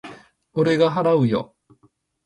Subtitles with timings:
[0.53, 1.55] 俺が払うよ。